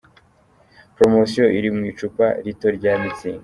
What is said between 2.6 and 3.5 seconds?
rya mutzig.